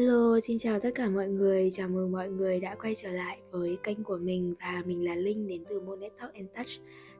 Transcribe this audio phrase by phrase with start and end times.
[0.00, 3.38] Hello, xin chào tất cả mọi người, chào mừng mọi người đã quay trở lại
[3.50, 6.68] với kênh của mình và mình là Linh đến từ Monet Talk and Touch.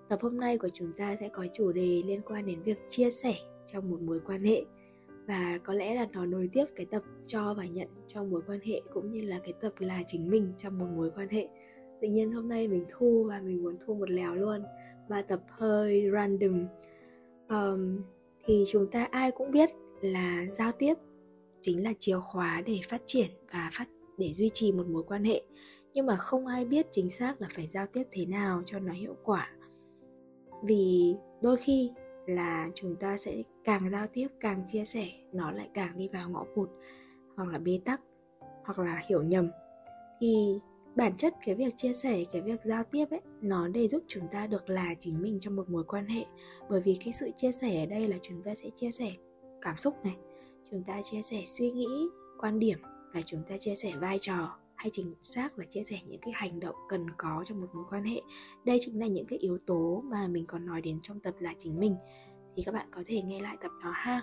[0.09, 3.11] Tập hôm nay của chúng ta sẽ có chủ đề liên quan đến việc chia
[3.11, 3.35] sẻ
[3.67, 4.65] trong một mối quan hệ
[5.27, 8.61] và có lẽ là nó nối tiếp cái tập cho và nhận trong mối quan
[8.61, 11.49] hệ cũng như là cái tập là chính mình trong một mối quan hệ.
[12.01, 14.63] Tự nhiên hôm nay mình thu và mình muốn thu một lèo luôn
[15.09, 16.67] và tập hơi random.
[17.49, 18.01] Um,
[18.45, 20.95] thì chúng ta ai cũng biết là giao tiếp
[21.63, 23.87] chính là chìa khóa để phát triển và phát,
[24.19, 25.43] để duy trì một mối quan hệ.
[25.95, 28.93] Nhưng mà không ai biết chính xác là phải giao tiếp thế nào cho nó
[28.93, 29.51] hiệu quả.
[30.65, 31.91] Vì đôi khi
[32.27, 36.31] là chúng ta sẽ càng giao tiếp, càng chia sẻ, nó lại càng đi vào
[36.31, 36.69] ngõ cụt,
[37.37, 38.01] hoặc là bế tắc,
[38.65, 39.51] hoặc là hiểu nhầm.
[40.21, 40.61] Thì
[40.97, 44.29] bản chất cái việc chia sẻ, cái việc giao tiếp ấy, nó để giúp chúng
[44.29, 46.25] ta được là chính mình trong một mối quan hệ.
[46.69, 49.13] Bởi vì cái sự chia sẻ ở đây là chúng ta sẽ chia sẻ
[49.63, 50.17] cảm xúc này
[50.71, 52.79] chúng ta chia sẻ suy nghĩ quan điểm
[53.15, 56.33] và chúng ta chia sẻ vai trò hay chính xác là chia sẻ những cái
[56.37, 58.21] hành động cần có trong một mối quan hệ.
[58.65, 61.55] Đây chính là những cái yếu tố mà mình còn nói đến trong tập là
[61.59, 61.97] chính mình.
[62.57, 64.23] Thì các bạn có thể nghe lại tập đó ha.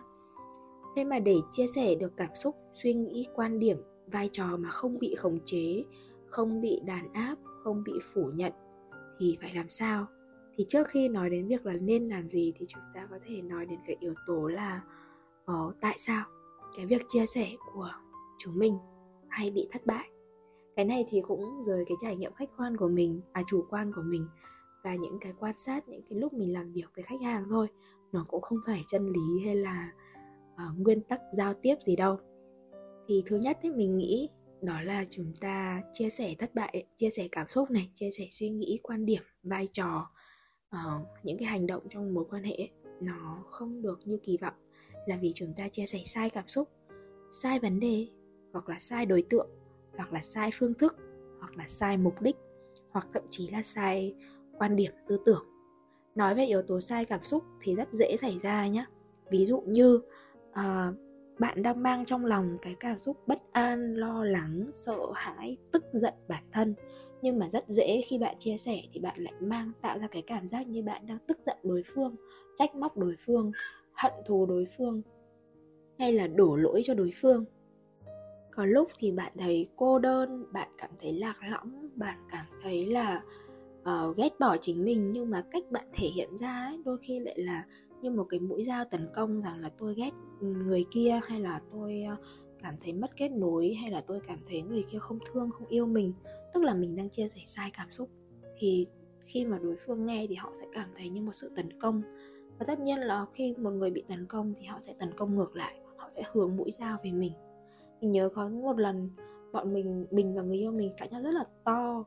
[0.96, 3.78] Thế mà để chia sẻ được cảm xúc suy nghĩ quan điểm
[4.12, 5.84] vai trò mà không bị khống chế
[6.28, 8.54] không bị đàn áp không bị phủ nhận
[9.20, 10.06] thì phải làm sao?
[10.56, 13.42] Thì trước khi nói đến việc là nên làm gì thì chúng ta có thể
[13.42, 14.82] nói đến cái yếu tố là
[15.52, 16.26] uh, tại sao?
[16.76, 17.92] Cái việc chia sẻ của
[18.40, 18.78] chúng mình
[19.28, 20.10] hay bị thất bại.
[20.76, 23.92] Cái này thì cũng rời cái trải nghiệm khách quan của mình à chủ quan
[23.96, 24.28] của mình
[24.84, 27.68] và những cái quan sát những cái lúc mình làm việc với khách hàng thôi
[28.12, 29.92] nó cũng không phải chân lý hay là
[30.54, 32.18] uh, nguyên tắc giao tiếp gì đâu.
[33.08, 34.30] Thì thứ nhất thì mình nghĩ
[34.62, 38.28] đó là chúng ta chia sẻ thất bại chia sẻ cảm xúc này chia sẻ
[38.32, 40.10] suy nghĩ quan điểm vai trò
[40.76, 42.70] uh, những cái hành động trong mối quan hệ
[43.02, 44.54] nó không được như kỳ vọng
[45.08, 46.70] là vì chúng ta chia sẻ sai cảm xúc
[47.30, 48.08] sai vấn đề
[48.54, 49.50] hoặc là sai đối tượng
[49.98, 50.96] hoặc là sai phương thức
[51.40, 52.36] hoặc là sai mục đích
[52.90, 54.16] hoặc thậm chí là sai
[54.58, 55.46] quan điểm tư tưởng.
[56.16, 58.86] Nói về yếu tố sai cảm xúc thì rất dễ xảy ra nhé
[59.30, 60.02] ví dụ như
[60.50, 60.96] uh,
[61.40, 65.84] bạn đang mang trong lòng cái cảm xúc bất an lo lắng sợ hãi tức
[65.94, 66.76] giận bản thân.
[67.22, 70.24] Nhưng mà rất dễ khi bạn chia sẻ thì bạn lại mang tạo ra cái
[70.28, 72.16] cảm giác như bạn đang tức giận đối phương
[72.56, 73.52] trách móc đối phương
[73.98, 75.02] hận thù đối phương
[76.00, 77.46] hay là đổ lỗi cho đối phương.
[78.52, 82.86] Có lúc thì bạn thấy cô đơn bạn cảm thấy lạc lõng bạn cảm thấy
[82.86, 83.24] là
[83.82, 87.20] uh, ghét bỏ chính mình nhưng mà cách bạn thể hiện ra ấy, đôi khi
[87.20, 87.66] lại là
[88.02, 91.62] như một cái mũi dao tấn công rằng là tôi ghét người kia hay là
[91.72, 92.16] tôi ờ,
[92.62, 95.68] cảm thấy mất kết nối hay là tôi cảm thấy người kia không thương không
[95.68, 96.14] yêu mình
[96.54, 98.10] tức là mình đang chia sẻ sai cảm xúc.
[98.58, 98.88] Thì
[99.20, 102.02] khi mà đối phương nghe thì họ sẽ cảm thấy như một sự tấn công
[102.60, 105.36] và tất nhiên là khi một người bị tấn công thì họ sẽ tấn công
[105.36, 107.34] ngược lại họ sẽ hướng mũi dao về mình.
[108.02, 109.10] Mình nhớ có một lần
[109.52, 112.04] bọn mình mình và người yêu mình cãi nhau rất là to.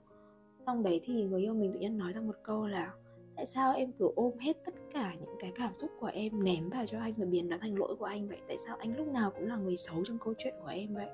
[0.66, 2.92] Xong đấy thì người yêu mình tự nhiên nói ra một câu là
[3.36, 6.68] tại sao em cứ ôm hết tất cả những cái cảm xúc của em ném
[6.68, 8.38] vào cho anh và biến nó thành lỗi của anh vậy?
[8.48, 11.08] Tại sao anh lúc nào cũng là người xấu trong câu chuyện của em vậy?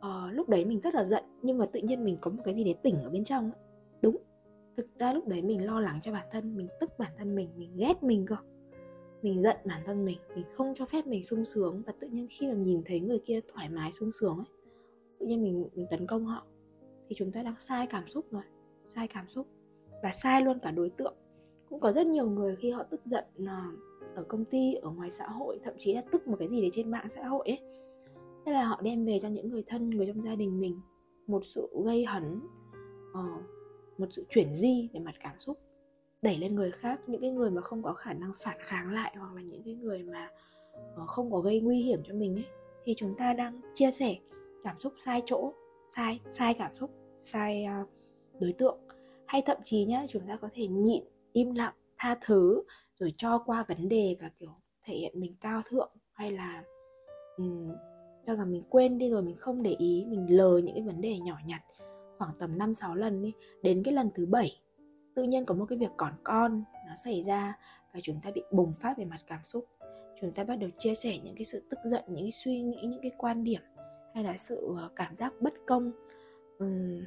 [0.00, 2.54] Ờ, lúc đấy mình rất là giận nhưng mà tự nhiên mình có một cái
[2.54, 3.50] gì để tỉnh ở bên trong
[4.02, 4.16] đúng
[4.76, 7.48] thực ra lúc đấy mình lo lắng cho bản thân mình tức bản thân mình
[7.56, 8.36] mình ghét mình cơ.
[9.22, 11.82] Mình giận bản thân mình mình không cho phép mình sung sướng.
[11.86, 14.46] Và tự nhiên khi mà nhìn thấy người kia thoải mái sung sướng ấy
[15.18, 16.46] tự nhiên mình mình tấn công họ.
[17.08, 18.42] Thì chúng ta đang sai cảm xúc rồi
[18.86, 19.46] sai cảm xúc.
[20.02, 21.14] Và sai luôn cả đối tượng.
[21.68, 23.70] Cũng có rất nhiều người khi họ tức giận à,
[24.14, 26.70] ở công ty ở ngoài xã hội thậm chí là tức một cái gì đấy
[26.72, 27.60] trên mạng xã hội ấy.
[28.46, 30.80] Thế là họ đem về cho những người thân người trong gia đình mình
[31.26, 32.40] một sự gây hấn
[33.10, 33.59] uh,
[34.00, 35.58] một sự chuyển di về mặt cảm xúc
[36.22, 39.14] đẩy lên người khác những cái người mà không có khả năng phản kháng lại
[39.18, 40.28] hoặc là những cái người mà
[40.96, 42.44] ờ, không có gây nguy hiểm cho mình ấy
[42.84, 44.16] thì chúng ta đang chia sẻ
[44.64, 45.52] cảm xúc sai chỗ
[45.96, 46.90] sai sai cảm xúc
[47.22, 47.84] sai ờ,
[48.40, 48.78] đối tượng.
[49.26, 52.62] Hay thậm chí nhá chúng ta có thể nhịn im lặng tha thứ
[52.94, 54.50] rồi cho qua vấn đề và kiểu
[54.84, 56.64] thể hiện mình cao thượng hay là
[57.36, 57.72] um,
[58.26, 61.00] cho rằng mình quên đi rồi mình không để ý mình lờ những cái vấn
[61.00, 61.62] đề nhỏ nhặt
[62.20, 63.32] khoảng tầm 5 6 lần đi
[63.62, 64.60] đến cái lần thứ bảy
[65.14, 67.58] tự nhiên có một cái việc còn con nó xảy ra
[67.94, 69.64] và chúng ta bị bùng phát về mặt cảm xúc.
[70.20, 72.78] Chúng ta bắt đầu chia sẻ những cái sự tức giận những cái suy nghĩ
[72.82, 73.60] những cái quan điểm
[74.14, 75.92] hay là sự ờ, cảm giác bất công.
[76.64, 77.04] Uhm,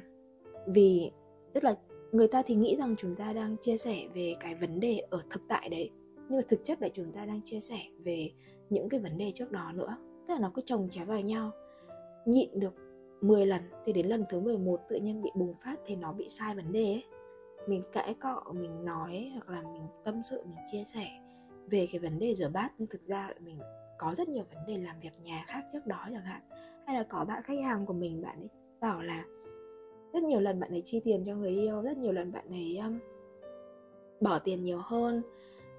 [0.66, 1.10] vì
[1.54, 1.74] tức là
[2.12, 5.22] người ta thì nghĩ rằng chúng ta đang chia sẻ về cái vấn đề ở
[5.30, 5.90] thực tại đấy
[6.28, 8.30] nhưng mà thực chất là chúng ta đang chia sẻ về
[8.70, 9.96] những cái vấn đề trước đó nữa
[10.28, 11.50] tức là nó cứ chồng chéo vào nhau
[12.26, 12.74] nhịn được
[13.20, 16.26] 10 lần thì đến lần thứ 11 tự nhiên bị bùng phát thì nó bị
[16.30, 17.04] sai vấn đề ấy.
[17.68, 21.06] Mình cãi cọ mình nói hoặc là mình tâm sự mình chia sẻ
[21.66, 23.58] về cái vấn đề rửa bát nhưng thực ra mình
[23.98, 26.42] có rất nhiều vấn đề làm việc nhà khác trước đó chẳng hạn.
[26.86, 28.48] Hay là có bạn khách hàng của mình bạn ấy
[28.80, 29.24] bảo là
[30.12, 32.78] rất nhiều lần bạn ấy chi tiền cho người yêu rất nhiều lần bạn ấy
[32.78, 32.98] um,
[34.20, 35.22] bỏ tiền nhiều hơn.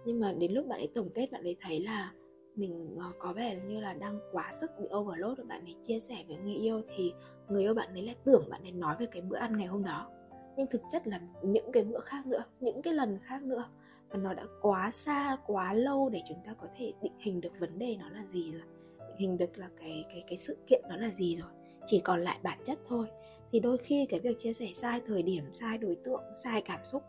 [0.06, 2.14] Nhưng mà đến lúc bạn ấy tổng kết bạn ấy thấy là
[2.56, 6.00] mình ờ, có vẻ như là đang quá sức bị overload và bạn ấy chia
[6.00, 7.14] sẻ với người yêu thì
[7.50, 9.84] người yêu bạn ấy lại tưởng bạn ấy nói về cái bữa ăn ngày hôm
[9.84, 10.10] đó.
[10.58, 13.70] Nhưng thực chất là những cái bữa khác nữa, những cái lần khác nữa
[14.10, 17.60] và nó đã quá xa, quá lâu để chúng ta có thể định hình được
[17.60, 18.64] vấn đề nó là gì rồi.
[19.08, 21.50] Định hình được là cái cái cái sự kiện nó là gì rồi.
[21.86, 23.08] Chỉ còn lại bản chất thôi.
[23.52, 26.86] Thì đôi khi cái việc chia sẻ sai thời điểm, sai đối tượng, sai cảm
[26.86, 27.04] xúc,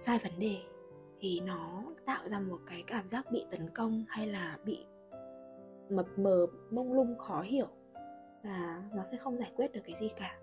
[0.00, 0.56] sai vấn đề
[1.22, 4.78] thì nó tạo ra một cái cảm giác bị tấn công hay là bị
[5.90, 7.66] mập mờ mông lung khó hiểu
[8.44, 10.38] và nó sẽ không giải quyết được cái gì cả.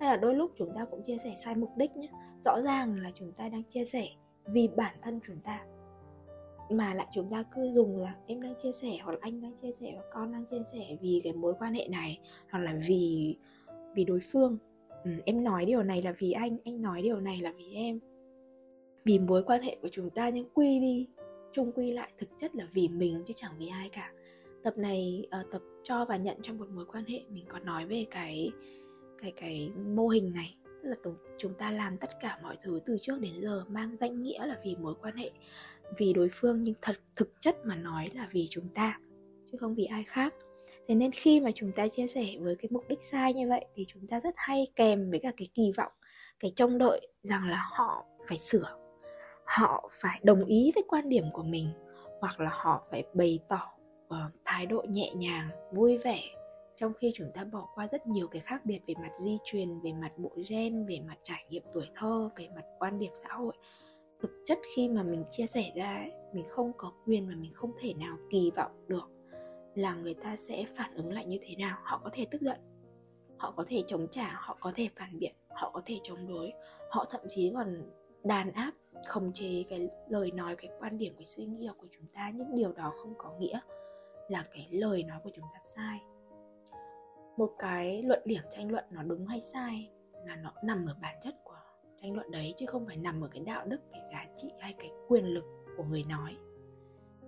[0.00, 2.08] Hay là đôi lúc chúng ta cũng chia sẻ sai mục đích nhé.
[2.40, 4.08] Rõ ràng là chúng ta đang chia sẻ
[4.46, 5.66] vì bản thân chúng ta
[6.70, 9.56] mà lại chúng ta cứ dùng là em đang chia sẻ hoặc là anh đang
[9.56, 12.18] chia sẻ hoặc con đang chia sẻ vì cái mối quan hệ này
[12.50, 13.36] hoặc là vì
[13.94, 14.58] vì đối phương.
[15.04, 18.00] Ừ, em nói điều này là vì anh anh nói điều này là vì em
[19.04, 21.06] vì mối quan hệ của chúng ta nhưng quy đi
[21.52, 24.12] chung quy lại thực chất là vì mình chứ chẳng vì ai cả.
[24.62, 27.86] Tập này uh, tập cho và nhận trong một mối quan hệ mình có nói
[27.86, 28.52] về cái
[29.22, 30.56] cái cái mô hình này.
[30.64, 30.96] Tức là
[31.38, 34.60] chúng ta làm tất cả mọi thứ từ trước đến giờ mang danh nghĩa là
[34.64, 35.30] vì mối quan hệ
[35.98, 38.98] vì đối phương nhưng thật thực chất mà nói là vì chúng ta
[39.52, 40.34] chứ không vì ai khác.
[40.88, 43.64] Thế nên khi mà chúng ta chia sẻ với cái mục đích sai như vậy
[43.74, 45.92] thì chúng ta rất hay kèm với cả cái kỳ vọng
[46.40, 48.79] cái trông đợi rằng là họ phải sửa
[49.50, 51.68] họ phải đồng ý với quan điểm của mình
[52.20, 53.72] hoặc là họ phải bày tỏ
[54.06, 56.20] uh, thái độ nhẹ nhàng vui vẻ
[56.76, 59.80] trong khi chúng ta bỏ qua rất nhiều cái khác biệt về mặt di truyền
[59.80, 63.28] về mặt bộ gen về mặt trải nghiệm tuổi thơ về mặt quan điểm xã
[63.32, 63.54] hội.
[64.20, 67.52] Thực chất khi mà mình chia sẻ ra ấy, mình không có quyền và mình
[67.54, 69.10] không thể nào kỳ vọng được
[69.74, 71.78] là người ta sẽ phản ứng lại như thế nào.
[71.82, 72.60] Họ có thể tức giận
[73.40, 76.52] họ có thể chống trả họ có thể phản biện họ có thể chống đối
[76.90, 77.82] họ thậm chí còn
[78.24, 78.72] đàn áp
[79.06, 82.54] khống chế cái lời nói, cái quan điểm, cái suy nghĩ của chúng ta nhưng
[82.54, 83.58] điều đó không có nghĩa
[84.28, 86.00] là cái lời nói của chúng ta sai.
[87.36, 89.90] Một cái luận điểm tranh luận nó đúng hay sai
[90.26, 91.58] là nó nằm ở bản chất của
[92.02, 94.74] tranh luận đấy, chứ không phải nằm ở cái đạo đức, cái giá trị hay
[94.78, 95.44] cái quyền lực
[95.76, 96.36] của người nói.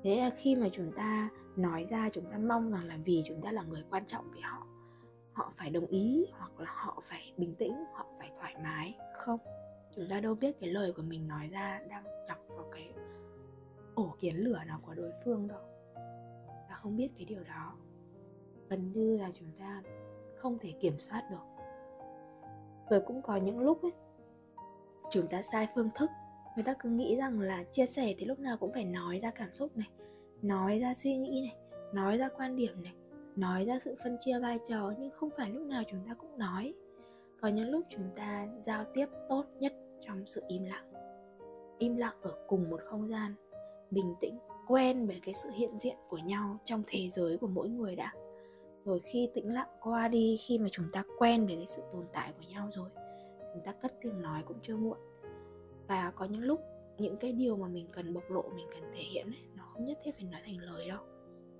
[0.02, 3.42] Thế là khi mà chúng ta nói ra, chúng ta mong rằng là vì chúng
[3.42, 4.66] ta là người quan trọng với họ
[5.32, 9.40] họ phải đồng ý hoặc là họ phải bình tĩnh, họ phải thoải mái, không?
[9.96, 12.92] Chúng ta đâu biết cái lời của mình nói ra đang chọc vào cái
[13.94, 15.60] ổ kiến lửa nào của đối phương đâu.
[16.68, 17.76] Ta không biết cái điều đó
[18.68, 19.82] gần như là chúng ta
[20.36, 21.64] không thể kiểm soát được.
[22.90, 23.92] Rồi cũng có những lúc ấy,
[25.10, 26.10] chúng ta sai phương thức,
[26.56, 29.30] người ta cứ nghĩ rằng là chia sẻ thì lúc nào cũng phải nói ra
[29.30, 29.88] cảm xúc này,
[30.42, 31.56] nói ra suy nghĩ này,
[31.94, 32.94] nói ra quan điểm này,
[33.36, 36.38] nói ra sự phân chia vai trò, nhưng không phải lúc nào chúng ta cũng
[36.38, 36.74] nói.
[37.40, 39.72] Có những lúc chúng ta giao tiếp tốt nhất
[40.06, 40.92] trong sự im lặng.
[41.78, 43.34] Im lặng ở cùng một không gian
[43.90, 47.68] bình tĩnh quen với cái sự hiện diện của nhau trong thế giới của mỗi
[47.68, 48.12] người đã.
[48.84, 52.04] Rồi khi tĩnh lặng qua đi khi mà chúng ta quen với cái sự tồn
[52.12, 52.88] tại của nhau rồi
[53.54, 54.98] chúng ta cất tiếng nói cũng chưa muộn.
[55.88, 56.60] Và có những lúc
[56.98, 59.84] những cái điều mà mình cần bộc lộ mình cần thể hiện ấy, nó không
[59.84, 61.00] nhất thiết phải nói thành lời đâu.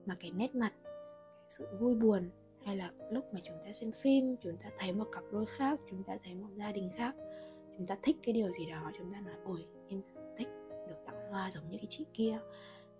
[0.07, 2.31] Mà cái nét mặt cái sự vui buồn
[2.65, 5.81] hay là lúc mà chúng ta xem phim chúng ta thấy một cặp đôi khác
[5.91, 7.15] chúng ta thấy một gia đình khác
[7.79, 10.03] chúng ta thích cái điều gì đó chúng ta nói ôi em
[10.39, 10.49] thích
[10.89, 12.39] được tặng hoa giống như cái chị kia.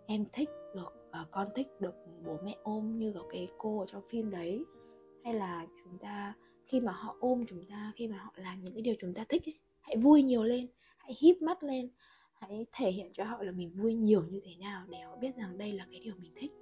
[0.07, 3.87] Em thích được uh, con thích được bố mẹ ôm như kiểu cái cô ở
[3.87, 4.65] trong phim đấy.
[5.25, 6.35] Hay là chúng ta
[6.67, 9.25] khi mà họ ôm chúng ta khi mà họ làm những cái điều chúng ta
[9.29, 10.67] thích ấy, hãy vui nhiều lên
[10.99, 11.91] hãy híp mắt lên
[12.35, 15.37] hãy thể hiện cho họ là mình vui nhiều như thế nào để họ biết
[15.37, 16.53] rằng đây là cái điều mình thích.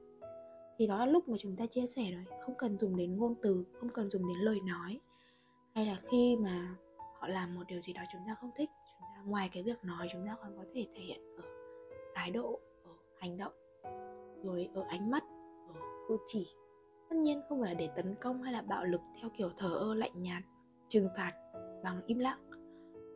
[0.78, 3.34] Thì đó là lúc mà chúng ta chia sẻ rồi không cần dùng đến ngôn
[3.42, 5.00] từ không cần dùng đến lời nói.
[5.74, 6.76] Hay là khi mà
[7.20, 9.84] họ làm một điều gì đó chúng ta không thích, chúng ta ngoài cái việc
[9.84, 11.42] nói, chúng ta còn có thể thể hiện ở
[12.14, 13.52] thái độ, ở hành động,
[14.42, 15.22] rồi ở ánh mắt,
[15.68, 15.74] ở
[16.08, 16.46] cử chỉ.
[17.10, 19.76] Tất nhiên không phải là để tấn công hay là bạo lực theo kiểu thờ
[19.78, 20.42] ơ, lạnh nhạt,
[20.88, 21.32] trừng phạt
[21.84, 22.50] bằng im lặng,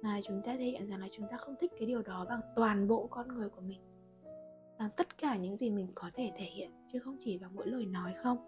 [0.03, 2.41] mà chúng ta thể hiện rằng là chúng ta không thích cái điều đó bằng
[2.57, 3.81] toàn bộ con người của mình,
[4.79, 7.67] bằng tất cả những gì mình có thể thể hiện, chứ không chỉ bằng mỗi
[7.67, 8.39] lời nói không.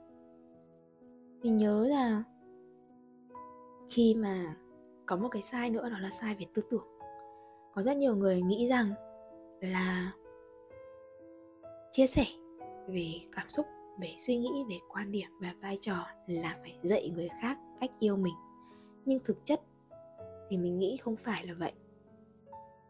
[1.43, 2.23] Mình nhớ là
[3.91, 4.57] khi mà
[5.07, 6.87] có một cái sai nữa đó là sai về tư tưởng.
[7.75, 8.95] Có rất nhiều người nghĩ rằng
[9.61, 10.13] là
[11.93, 12.25] chia sẻ
[12.89, 13.67] về cảm xúc,
[14.01, 17.91] về suy nghĩ, về quan điểm và vai trò là phải dạy người khác cách
[18.01, 18.35] yêu mình.
[19.05, 19.61] Nhưng thực chất
[20.49, 21.73] thì mình nghĩ không phải là vậy.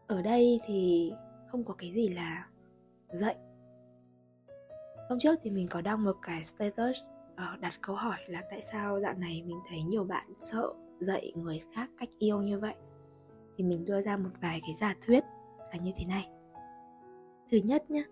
[0.07, 1.11] Ở đây thì
[1.47, 2.47] không có cái gì là
[3.11, 3.35] dạy.
[5.09, 6.97] Hôm trước thì mình có đăng một cái status
[7.35, 11.31] ờ, đặt câu hỏi là tại sao dạo này mình thấy nhiều bạn sợ dạy
[11.35, 12.75] người khác cách yêu như vậy.
[13.57, 15.23] Thì mình đưa ra một vài cái giả thuyết
[15.71, 16.29] là như thế này.
[17.51, 18.03] Thứ nhất nhé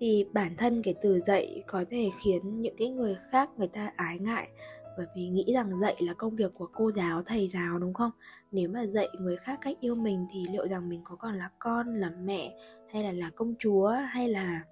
[0.00, 3.92] thì bản thân cái từ dạy có thể khiến những cái người khác người ta
[3.96, 4.48] ái ngại
[4.96, 8.10] bởi vì nghĩ rằng dạy là công việc của cô giáo thầy giáo đúng không?
[8.52, 11.50] Nếu mà dạy người khác cách yêu mình thì liệu rằng mình có còn là
[11.58, 12.56] con là mẹ
[12.92, 14.62] hay là là công chúa hay là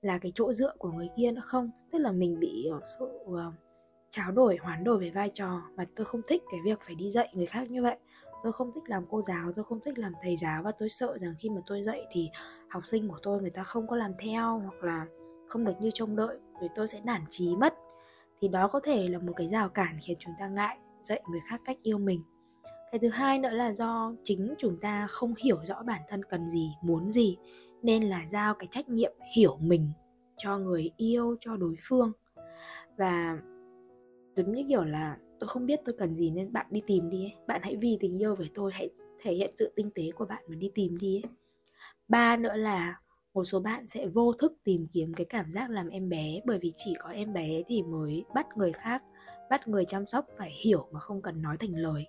[0.00, 1.70] là cái chỗ dựa của người kia nữa không?
[1.92, 3.54] Tức là mình bị ở sự uh,
[4.12, 7.10] tráo đổi, hoán đổi về vai trò và tôi không thích cái việc phải đi
[7.10, 7.96] dạy người khác như vậy.
[8.42, 11.18] Tôi không thích làm cô giáo, tôi không thích làm thầy giáo và tôi sợ
[11.20, 12.30] rằng khi mà tôi dạy thì
[12.68, 15.06] học sinh của tôi người ta không có làm theo hoặc là
[15.48, 17.74] không được như trông đợi, rồi tôi sẽ nản trí mất.
[18.40, 21.40] Thì đó có thể là một cái rào cản khiến chúng ta ngại dạy người
[21.50, 22.22] khác cách yêu mình.
[22.92, 26.50] Cái thứ hai nữa là do chính chúng ta không hiểu rõ bản thân cần
[26.50, 27.36] gì, muốn gì,
[27.82, 29.92] nên là giao cái trách nhiệm hiểu mình
[30.36, 32.12] cho người yêu, cho đối phương.
[32.96, 33.38] Và
[34.34, 37.24] giống như kiểu là tôi không biết tôi cần gì nên bạn đi tìm đi
[37.24, 37.34] ấy.
[37.46, 40.42] bạn hãy vì tình yêu với tôi hãy thể hiện sự tinh tế của bạn
[40.48, 41.32] mà đi tìm đi ấy.
[42.08, 42.98] ba nữa là
[43.34, 46.58] một số bạn sẽ vô thức tìm kiếm cái cảm giác làm em bé bởi
[46.58, 49.02] vì chỉ có em bé thì mới bắt người khác
[49.50, 52.06] bắt người chăm sóc phải hiểu mà không cần nói thành lời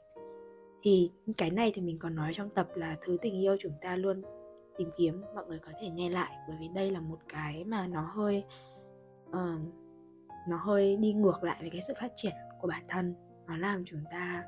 [0.83, 3.95] thì cái này thì mình còn nói trong tập là thứ tình yêu chúng ta
[3.95, 4.21] luôn
[4.77, 7.87] tìm kiếm mọi người có thể nghe lại bởi vì đây là một cái mà
[7.87, 8.43] nó hơi
[9.29, 9.82] uh,
[10.47, 13.15] nó hơi đi ngược lại với cái sự phát triển của bản thân.
[13.47, 14.43] Nó làm chúng ta,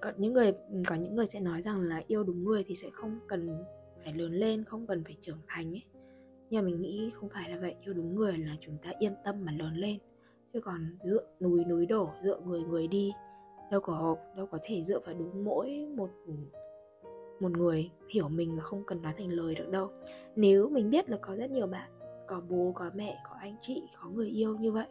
[0.00, 2.74] có những người ừ, có những người sẽ nói rằng là yêu đúng người thì
[2.74, 3.64] sẽ không cần
[4.04, 5.84] phải lớn lên, không cần phải trưởng thành ấy.
[6.50, 9.12] Nhưng mà mình nghĩ không phải là vậy, yêu đúng người là chúng ta yên
[9.24, 9.98] tâm mà lớn lên.
[10.52, 13.12] Chứ còn dựa núi núi đổ, dựa người người đi,
[13.70, 16.32] đâu có đâu có thể dựa vào đúng mỗi một ừ,
[17.40, 19.90] một người hiểu mình mà không cần nói thành lời được đâu.
[20.36, 21.90] Nếu mình biết là có rất nhiều bạn
[22.26, 24.86] có bố có mẹ có anh chị có người yêu như vậy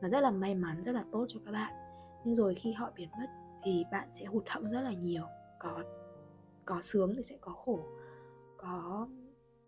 [0.00, 1.72] nó rất là may mắn rất là tốt cho các bạn.
[2.24, 3.26] Nhưng rồi khi họ biến mất
[3.62, 5.22] thì bạn sẽ hụt hẫng rất là nhiều.
[5.58, 5.82] Có
[6.64, 7.80] có sướng thì sẽ có khổ
[8.56, 9.06] có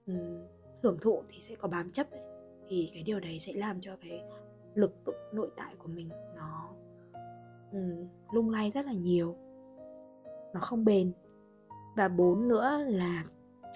[0.07, 0.43] um,
[0.83, 2.21] hưởng thụ thì sẽ có bám chấp ấy.
[2.69, 4.23] thì cái điều đấy sẽ làm cho cái
[4.75, 6.69] lực tự nội tại của mình nó
[7.73, 9.37] um, lung lay rất là nhiều.
[10.55, 11.12] Nó không bền.
[11.97, 13.25] Và bốn nữa là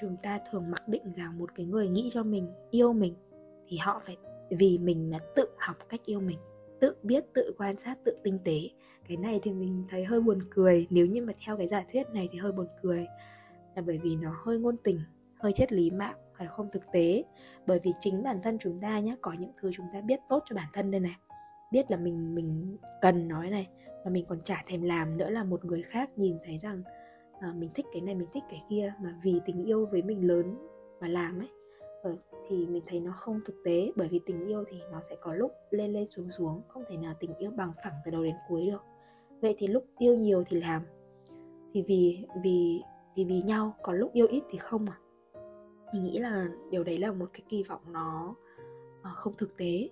[0.00, 3.14] chúng ta thường mặc định rằng một cái người nghĩ cho mình yêu mình
[3.68, 4.16] thì họ phải
[4.50, 6.38] vì mình mà tự học cách yêu mình
[6.80, 8.60] tự biết tự quan sát tự tinh tế.
[9.08, 12.10] Cái này thì mình thấy hơi buồn cười nếu như mà theo cái giả thuyết
[12.12, 13.06] này thì hơi buồn cười.
[13.76, 15.00] Là bởi vì nó hơi ngôn tình
[15.38, 17.24] hơi triết lý mạng và không thực tế.
[17.66, 20.42] Bởi vì chính bản thân chúng ta nhé có những thứ chúng ta biết tốt
[20.46, 21.16] cho bản thân đây này.
[21.72, 23.68] Biết là mình mình cần nói này
[24.04, 26.82] mà mình còn chả thèm làm nữa là một người khác nhìn thấy rằng
[27.40, 30.26] à, mình thích cái này mình thích cái kia mà vì tình yêu với mình
[30.26, 30.56] lớn
[31.00, 31.48] mà làm ấy.
[32.02, 32.16] Ờ,
[32.48, 35.34] thì mình thấy nó không thực tế bởi vì tình yêu thì nó sẽ có
[35.34, 38.34] lúc lên lên xuống xuống không thể nào tình yêu bằng phẳng từ đầu đến
[38.48, 38.82] cuối được.
[39.40, 40.82] Vậy thì lúc yêu nhiều thì làm?
[41.74, 42.82] Thì vì vì
[43.14, 44.98] thì vì nhau còn lúc yêu ít thì không à?
[45.94, 48.34] Mình nghĩ là điều đấy là một cái kỳ vọng nó
[49.02, 49.90] ờ, không thực tế.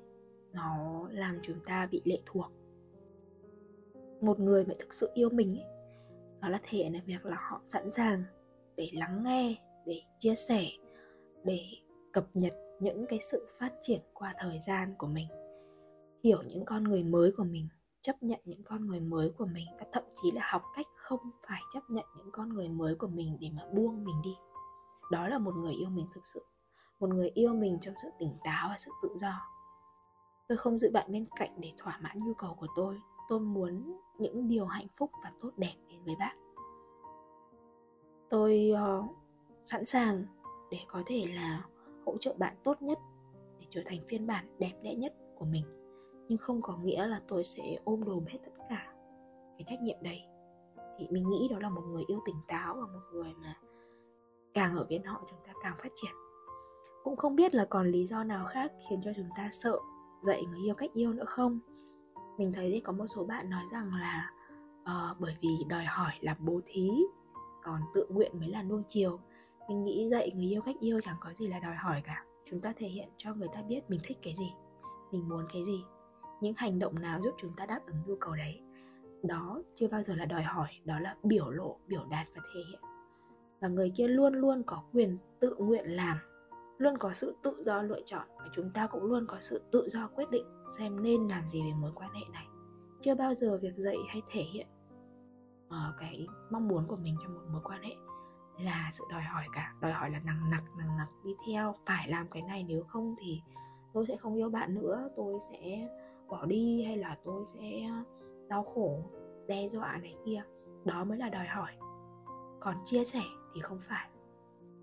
[0.53, 2.47] Nó làm chúng ta bị lệ thuộc.
[4.21, 5.67] Một người mà thực sự yêu mình ấy,
[6.41, 8.23] nó là thể hiện việc là họ sẵn sàng
[8.77, 9.57] để lắng nghe
[9.87, 10.65] để chia sẻ
[11.45, 11.61] để
[12.15, 15.29] cập nhật những cái sự phát triển qua thời gian của mình
[16.25, 17.69] hiểu những con người mới của mình
[18.03, 21.21] chấp nhận những con người mới của mình và thậm chí là học cách không
[21.49, 24.35] phải chấp nhận những con người mới của mình để mà buông mình đi.
[25.13, 26.45] Đó là một người yêu mình thực sự
[27.01, 29.41] một người yêu mình trong sự tỉnh táo và sự tự do.
[30.49, 33.01] Tôi không giữ bạn bên cạnh để thỏa mãn nhu cầu của tôi.
[33.29, 36.37] Tôi muốn những điều hạnh phúc và tốt đẹp đến với bạn.
[38.29, 39.05] Tôi uh,
[39.65, 40.25] sẵn sàng
[40.71, 41.65] để có thể là
[42.07, 42.99] hỗ trợ bạn tốt nhất
[43.61, 45.65] để trở thành phiên bản đẹp đẽ nhất của mình.
[46.29, 48.93] Nhưng không có nghĩa là tôi sẽ ôm đồm hết tất cả
[49.59, 50.21] cái trách nhiệm đấy.
[50.99, 53.57] Thì mình nghĩ đó là một người yêu tỉnh táo và một người mà
[54.55, 56.13] càng ở bên họ chúng ta càng phát triển.
[57.05, 59.79] Cũng không biết là còn lý do nào khác khiến cho chúng ta sợ
[60.23, 61.59] dạy người yêu cách yêu nữa không?
[62.39, 64.31] Mình thấy thì có một số bạn nói rằng là
[64.83, 66.91] uh, bởi vì đòi hỏi là bố thí
[67.63, 69.19] còn tự nguyện mới là nuông chiều
[69.69, 72.25] mình nghĩ dạy người yêu cách yêu chẳng có gì là đòi hỏi cả.
[72.51, 74.53] Chúng ta thể hiện cho người ta biết mình thích cái gì
[75.13, 75.85] mình muốn cái gì.
[76.41, 78.61] Những hành động nào giúp chúng ta đáp ứng nhu cầu đấy?
[79.23, 82.61] Đó chưa bao giờ là đòi hỏi đó là biểu lộ biểu đạt và thể
[82.71, 82.81] hiện.
[83.61, 86.19] Và người kia luôn luôn có quyền tự nguyện làm
[86.79, 89.89] luôn có sự tự do lựa chọn và chúng ta cũng luôn có sự tự
[89.89, 90.45] do quyết định
[90.79, 92.47] xem nên làm gì về mối quan hệ này.
[93.01, 94.67] Chưa bao giờ việc dạy hay thể hiện
[95.67, 97.95] uh, cái mong muốn của mình trong một mối quan hệ
[98.59, 99.75] là sự đòi hỏi cả.
[99.81, 101.75] Đòi hỏi là nặng nặc nặng nặc đi theo.
[101.87, 103.43] Phải làm cái này, nếu không thì
[103.93, 105.09] tôi sẽ không yêu bạn nữa.
[105.17, 105.89] Tôi sẽ
[106.29, 108.05] bỏ đi hay là tôi sẽ ờ,
[108.49, 109.03] đau khổ,
[109.47, 110.43] đe dọa này kia.
[110.85, 111.73] Đó mới là đòi hỏi.
[112.61, 113.23] Còn chia sẻ
[113.55, 114.09] thì không phải.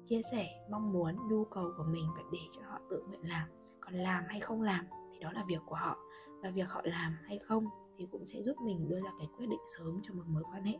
[0.06, 3.48] Chia sẻ mong muốn, nhu cầu của mình phải để cho họ tự nguyện làm.
[3.80, 5.98] Còn làm hay không làm thì đó là việc của họ.
[6.44, 7.66] Và việc họ làm hay không
[7.98, 10.63] thì cũng sẽ giúp mình đưa ra cái quyết định sớm cho một mối quan
[10.63, 10.78] hệ.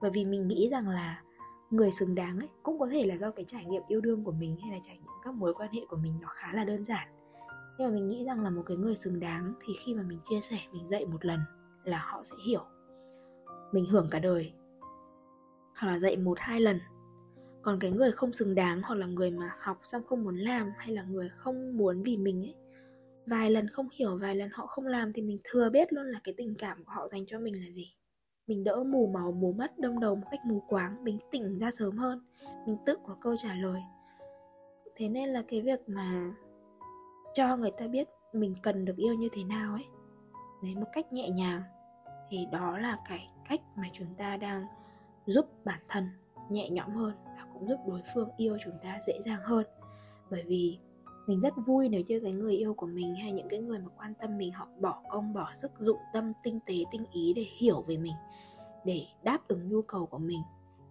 [0.00, 1.22] Bởi vì mình nghĩ rằng là
[1.70, 4.32] người xứng đáng ấy, cũng có thể là do cái trải nghiệm yêu đương của
[4.32, 6.84] mình hay là trải nghiệm các mối quan hệ của mình nó khá là đơn
[6.84, 7.08] giản.
[7.78, 10.18] Nhưng mà mình nghĩ rằng là một cái người xứng đáng thì khi mà mình
[10.24, 11.40] chia sẻ, mình dạy một lần
[11.84, 12.60] là họ sẽ hiểu.
[13.72, 14.52] Mình hưởng cả đời.
[15.76, 16.78] Hoặc là dạy một, hai lần.
[17.62, 20.72] Còn cái người không xứng đáng hoặc là người mà học xong không muốn làm
[20.78, 22.54] hay là người không muốn vì mình ấy,
[23.26, 26.20] vài lần không hiểu, vài lần họ không làm thì mình thừa biết luôn là
[26.24, 27.94] cái tình cảm của họ dành cho mình là gì
[28.50, 31.70] mình đỡ mù máu mù mắt đông đầu một cách mù quáng, mình tỉnh ra
[31.70, 32.20] sớm hơn.
[32.66, 33.80] Mình tự có câu trả lời.
[34.96, 36.34] Thế nên là cái việc mà
[37.34, 39.84] cho người ta biết mình cần được yêu như thế nào ấy
[40.62, 41.62] đấy một cách nhẹ nhàng,
[42.30, 44.66] thì đó là cái cách mà chúng ta đang
[45.26, 46.08] giúp bản thân
[46.50, 49.66] nhẹ nhõm hơn và cũng giúp đối phương yêu chúng ta dễ dàng hơn.
[50.30, 50.78] Bởi vì
[51.30, 53.88] mình rất vui nếu như cái người yêu của mình hay những cái người mà
[53.96, 57.44] quan tâm mình, họ bỏ công, bỏ sức, dụng tâm, tinh tế, tinh ý để
[57.58, 58.14] hiểu về mình,
[58.84, 60.40] để đáp ứng nhu cầu của mình,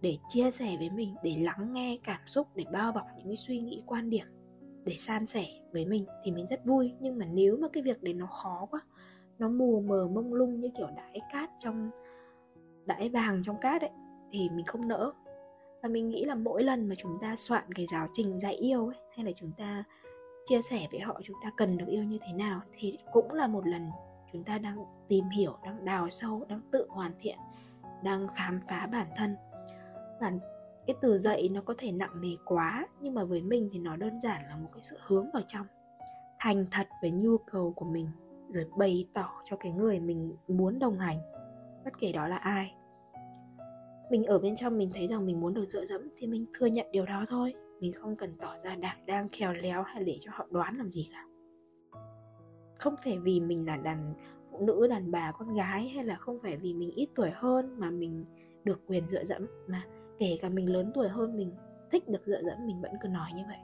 [0.00, 3.36] để chia sẻ với mình, để lắng nghe cảm xúc, để bao bọc những cái
[3.36, 4.26] suy nghĩ, quan điểm,
[4.84, 6.92] để san sẻ với mình thì mình rất vui.
[7.00, 8.80] Nhưng mà nếu mà cái việc đấy nó khó quá,
[9.38, 11.90] nó mù mờ, mông lung như kiểu đãi cát trong,
[12.86, 13.90] đãi vàng trong cát ấy,
[14.32, 15.12] thì mình không nỡ.
[15.82, 18.86] Và mình nghĩ là mỗi lần mà chúng ta soạn cái giáo trình dạy yêu
[18.86, 19.84] ấy, hay là chúng ta
[20.46, 23.46] chia sẻ với họ chúng ta cần được yêu như thế nào thì cũng là
[23.46, 23.90] một lần
[24.32, 27.38] chúng ta đang tìm hiểu, đang đào sâu, đang tự hoàn thiện,
[28.02, 29.36] đang khám phá bản thân.
[30.20, 30.32] Và
[30.86, 33.96] cái từ dạy nó có thể nặng nề quá, nhưng mà với mình thì nó
[33.96, 35.66] đơn giản là một cái sự hướng vào trong.
[36.38, 38.06] Thành thật với nhu cầu của mình,
[38.48, 41.18] rồi bày tỏ cho cái người mình muốn đồng hành,
[41.84, 42.74] bất kể đó là ai.
[44.10, 46.66] Mình ở bên trong mình thấy rằng mình muốn được dựa dẫm thì mình thừa
[46.66, 50.16] nhận điều đó thôi mình không cần tỏ ra đảm đang khéo léo hay để
[50.20, 51.26] cho họ đoán làm gì cả.
[52.78, 54.14] Không phải vì mình là đàn
[54.50, 57.80] phụ nữ, đàn bà, con gái hay là không phải vì mình ít tuổi hơn
[57.80, 58.24] mà mình
[58.64, 59.82] được quyền dựa dẫm, mà
[60.18, 61.52] kể cả mình lớn tuổi hơn mình,
[61.90, 63.58] thích được dựa dẫm mình vẫn cứ nói như vậy.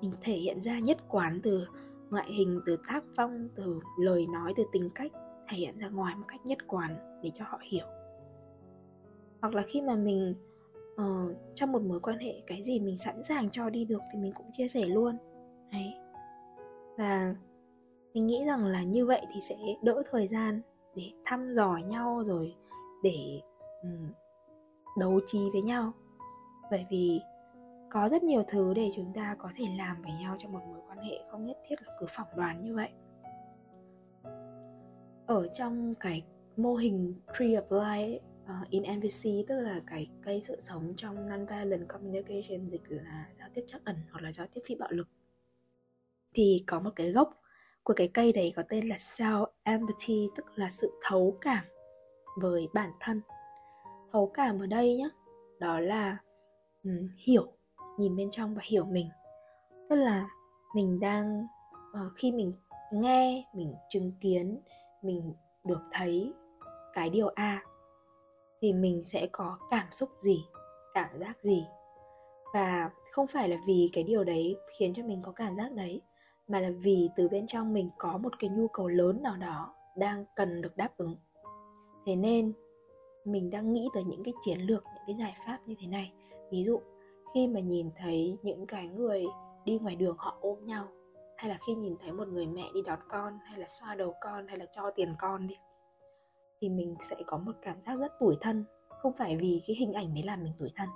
[0.00, 1.66] Mình thể hiện ra nhất quán từ
[2.10, 5.12] ngoại hình, từ tác phong, từ lời nói, từ tính cách,
[5.48, 7.86] thể hiện ra ngoài một cách nhất quán để cho họ hiểu.
[9.40, 10.34] Hoặc là khi mà mình
[11.00, 14.18] uh, trong một mối quan hệ cái gì mình sẵn sàng cho đi được thì
[14.18, 15.16] mình cũng chia sẻ luôn.
[15.72, 15.94] Đấy.
[16.98, 17.34] Và
[18.14, 20.60] mình nghĩ rằng là như vậy thì sẽ đỡ thời gian
[20.94, 22.54] để thăm dò nhau rồi
[23.02, 23.40] để
[23.82, 24.12] um,
[24.98, 25.92] đấu trí với nhau.
[26.70, 27.20] Bởi vì
[27.90, 30.80] có rất nhiều thứ để chúng ta có thể làm với nhau trong một mối
[30.88, 32.90] quan hệ không nhất thiết là cứ phỏng đoán như vậy.
[35.26, 36.22] Ở trong cái
[36.56, 38.18] mô hình pre apply life
[38.50, 43.48] uh, in MVC tức là cái cây sự sống trong nonviolent communication dịch là giao
[43.54, 45.08] tiếp trắc ẩn hoặc là giao tiếp phi bạo lực.
[46.34, 47.40] Thì có một cái gốc
[47.82, 51.64] của cái cây đấy có tên là self empathy tức là sự thấu cảm
[52.36, 53.20] với bản thân.
[54.12, 55.08] Thấu cảm ở đây nhé
[55.58, 56.18] đó là
[56.84, 57.52] um, hiểu
[57.98, 59.08] nhìn bên trong và hiểu mình.
[59.88, 60.28] Tức là
[60.74, 61.46] mình đang
[61.90, 62.52] uh, khi mình
[62.92, 64.60] nghe mình chứng kiến
[65.02, 65.34] mình
[65.64, 66.32] được thấy
[66.94, 67.62] cái điều a
[68.60, 70.44] thì mình sẽ có cảm xúc gì,
[70.94, 71.64] cảm giác gì?
[72.54, 76.00] Và không phải là vì cái điều đấy khiến cho mình có cảm giác đấy,
[76.48, 79.74] mà là vì từ bên trong mình có một cái nhu cầu lớn nào đó
[79.96, 81.16] đang cần được đáp ứng.
[82.06, 82.52] Thế nên,
[83.24, 86.12] mình đang nghĩ tới những cái chiến lược, những cái giải pháp như thế này.
[86.50, 86.80] Ví dụ,
[87.34, 89.24] khi mà nhìn thấy những cái người
[89.64, 90.88] đi ngoài đường họ ôm nhau,
[91.36, 94.14] hay là khi nhìn thấy một người mẹ đi đón con, hay là xoa đầu
[94.20, 95.54] con, hay là cho tiền con đi
[96.60, 98.64] thì mình sẽ có một cảm giác rất tủi thân.
[98.88, 100.88] Không phải vì cái hình ảnh đấy làm mình tủi thân,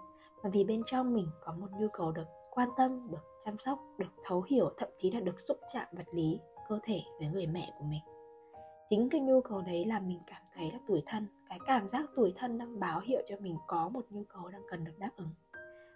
[0.43, 3.79] mà vì bên trong mình có một nhu cầu được quan tâm, được chăm sóc,
[3.99, 7.47] được thấu hiểu, thậm chí là được xúc chạm vật lý, cơ thể với người
[7.47, 8.03] mẹ của mình.
[8.91, 12.11] Chính cái nhu cầu đấy làm mình cảm thấy là tủi thân, cái cảm giác
[12.15, 15.11] tủi thân đang báo hiệu cho mình có một nhu cầu đang cần được đáp
[15.17, 15.31] ứng.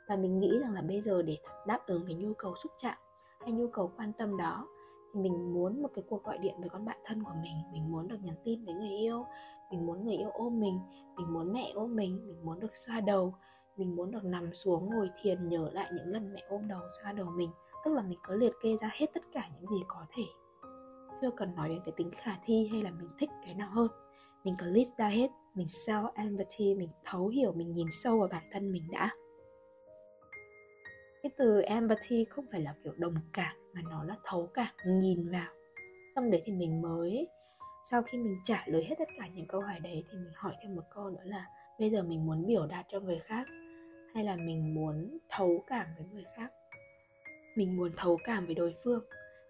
[0.09, 2.97] Và mình nghĩ rằng là bây giờ để đáp ứng cái nhu cầu xúc chạm
[3.41, 4.69] hay nhu cầu quan tâm đó,
[5.15, 7.93] thì mình muốn một cái cuộc gọi điện với con bạn thân của mình mình
[7.93, 9.27] muốn được nhắn tin với người yêu
[9.71, 10.81] mình muốn người yêu ôm mình
[11.19, 13.35] mình muốn mẹ ôm mình mình muốn được xoa đầu,
[13.77, 17.13] mình muốn được nằm xuống ngồi thiền nhớ lại những lần mẹ ôm đầu, xoa
[17.13, 17.51] đầu mình.
[17.85, 20.23] Tức là mình có liệt kê ra hết tất cả những gì có thể.
[21.21, 23.89] Chưa cần nói đến cái tính khả thi hay là mình thích cái nào hơn.
[24.45, 28.29] Mình có list ra hết, mình self empathy, mình thấu hiểu, mình nhìn sâu vào
[28.29, 29.11] bản thân mình đã.
[31.23, 35.31] Cái từ empathy không phải là kiểu đồng cảm, mà nó là thấu cảm, nhìn
[35.31, 35.53] vào.
[36.15, 37.29] Xong đấy thì mình mới
[37.85, 40.55] sau khi mình trả lời hết tất cả những câu hỏi đấy thì mình hỏi
[40.63, 41.47] thêm một câu nữa là,
[41.79, 43.47] bây giờ mình muốn biểu đạt cho người khác
[44.15, 46.53] hay là mình muốn thấu cảm với người khác?
[47.57, 49.05] Mình muốn thấu cảm với đối phương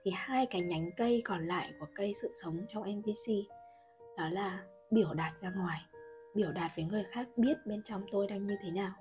[0.04, 3.32] thì hai cái nhánh cây còn lại của cây sự sống trong MVC
[4.16, 5.80] đó là biểu đạt ra ngoài,
[6.34, 8.92] biểu đạt với người khác biết bên trong tôi đang như thế nào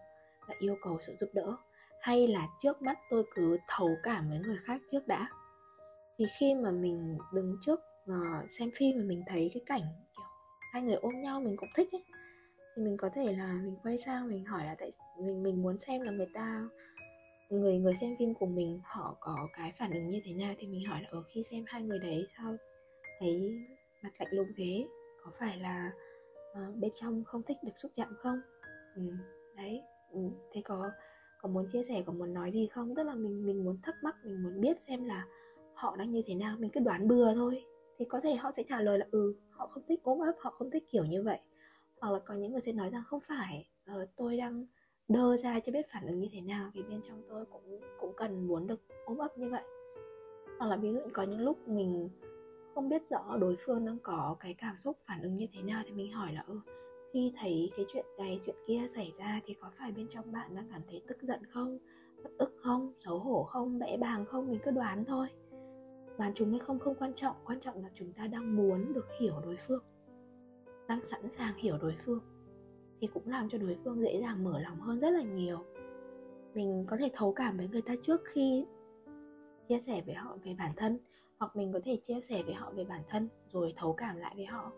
[0.48, 1.58] và yêu cầu sự giúp đỡ
[2.02, 5.30] hay là trước mắt tôi cứ thấu cảm với người khác trước đã.
[6.18, 9.82] Thì khi mà mình đứng trước mà xem phim mà mình thấy cái cảnh
[10.15, 10.26] kiểu
[10.74, 12.04] hai người ôm nhau mình cũng thích ấy.
[12.76, 15.78] Thì mình có thể là mình quay sang mình hỏi là tại mình mình muốn
[15.78, 16.70] xem là người ta
[17.50, 20.67] người người xem phim của mình họ có cái phản ứng như thế nào thì
[20.67, 22.56] mình hỏi là ở khi xem hai người đấy sao
[23.20, 23.60] thấy
[24.04, 24.88] mặt lạnh lùng thế?
[25.24, 25.91] Có phải là
[26.52, 28.41] uh, bên trong không thích được xúc chạm không?
[28.96, 29.02] Ừ,
[29.56, 30.20] đấy ừ,
[30.52, 30.91] thế có
[31.41, 32.96] có muốn chia sẻ có muốn nói gì không?
[32.96, 35.26] Tức là mình mình muốn thắc mắc mình muốn biết xem là
[35.74, 37.63] họ đang như thế nào mình cứ đoán bừa thôi
[37.97, 40.49] thì có thể họ sẽ trả lời là ừ họ không thích ốm ấp họ
[40.51, 41.39] không thích kiểu như vậy.
[42.01, 44.65] Hoặc là có những người sẽ nói rằng không phải uh, tôi đang
[45.07, 48.13] đơ ra cho biết phản ứng như thế nào vì bên trong tôi cũng cũng
[48.17, 49.63] cần muốn được ôm ấp như vậy.
[50.60, 52.10] Hoặc là ví dụ có những lúc mình
[52.75, 55.83] không biết rõ đối phương đang có cái cảm xúc phản ứng như thế nào
[55.86, 56.60] thì mình hỏi là ừ
[57.13, 60.55] khi thấy cái chuyện này chuyện kia xảy ra thì có phải bên trong bạn
[60.55, 61.77] đang cảm thấy tức giận không?
[62.23, 62.93] Bất ức không?
[62.99, 63.79] Xấu hổ không?
[63.79, 64.47] Bẽ bàng không?
[64.49, 65.27] Mình cứ đoán thôi
[66.17, 69.08] bán chúng hay không không quan trọng quan trọng là chúng ta đang muốn được
[69.19, 69.84] hiểu đối phương,
[70.88, 72.19] đang sẵn sàng hiểu đối phương.
[73.01, 75.60] Thì cũng làm cho đối phương dễ dàng mở lòng hơn rất là nhiều.
[76.53, 78.65] Mình có thể thấu cảm với người ta trước khi
[79.69, 80.97] chia sẻ với họ về bản thân,
[81.38, 84.34] hoặc mình có thể chia sẻ với họ về bản thân rồi thấu cảm lại
[84.36, 84.71] với họ.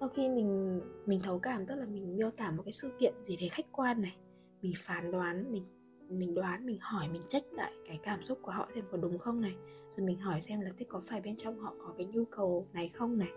[0.00, 3.14] Sau khi mình mình thấu cảm, tức là mình miêu tả một cái sự kiện
[3.24, 4.16] gì đấy khách quan này,
[4.62, 5.64] mình phán đoán, mình
[6.08, 9.18] mình đoán, mình hỏi, mình trách lại cái cảm xúc của họ xem có đúng
[9.18, 9.56] không này
[9.96, 12.66] rồi mình hỏi xem là thế có phải bên trong họ có cái nhu cầu
[12.72, 13.30] này không này?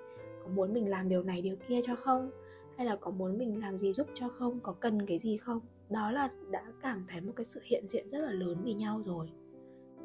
[0.44, 2.32] Có muốn mình làm điều này, điều kia cho không?
[2.78, 4.60] Hay là có muốn mình làm gì giúp cho không?
[4.64, 5.60] Có cần cái gì không?
[5.90, 9.02] Đó là đã cảm thấy một cái sự hiện diện rất là lớn vì nhau
[9.06, 9.30] rồi.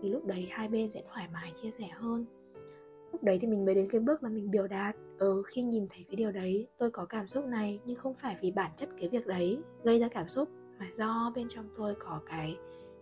[0.02, 2.24] Thì lúc đấy hai bên sẽ thoải mái, chia sẻ hơn.
[3.12, 5.86] Lúc đấy thì mình mới đến cái bước là mình biểu đạt ừ khi nhìn
[5.90, 8.88] thấy cái điều đấy, tôi có cảm xúc này, nhưng không phải vì bản chất
[9.00, 12.56] cái việc đấy gây ra cảm xúc, mà do bên trong tôi có cái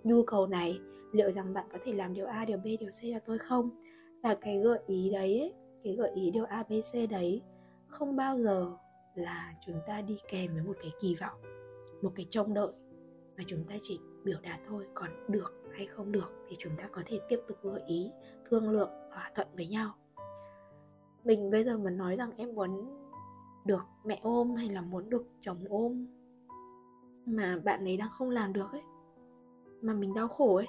[0.04, 0.80] nhu cầu này
[1.12, 3.70] liệu rằng bạn có thể làm điều a, điều b, điều c cho tôi không?
[4.22, 7.42] Và cái gợi ý đấy cái gợi ý điều a, b, c đấy
[7.86, 8.72] không bao giờ
[9.14, 11.40] là chúng ta đi kèm với một cái kỳ vọng,
[12.02, 12.72] một cái trông đợi
[13.36, 14.86] mà chúng ta chỉ biểu đạt thôi.
[14.94, 18.10] Còn được hay không được thì chúng ta có thể tiếp tục gợi ý,
[18.50, 19.94] thương lượng, thỏa thuận với nhau.
[21.24, 22.70] Mình bây giờ mà nói rằng em muốn
[23.64, 26.06] được mẹ ôm hay là muốn được chồng ôm
[27.26, 28.82] mà bạn ấy đang không làm được ấy,
[29.82, 30.66] mà mình đau khổ ấy